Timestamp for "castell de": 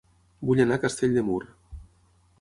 0.87-1.27